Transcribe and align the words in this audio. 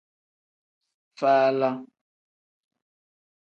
Faala. 1.19 1.69